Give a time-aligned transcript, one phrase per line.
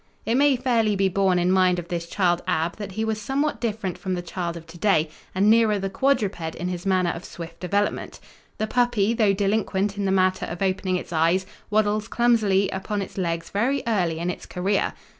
[0.25, 3.61] It may fairly be borne in mind of this child Ab that he was somewhat
[3.61, 7.23] different from the child of to day, and nearer the quadruped in his manner of
[7.23, 8.19] swift development.
[8.57, 13.19] The puppy though delinquent in the matter of opening it's eyes, waddles clumsily upon its
[13.19, 14.93] legs very early in its career.